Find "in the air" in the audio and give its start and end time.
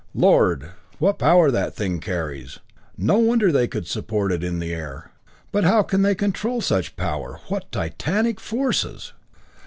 4.43-5.11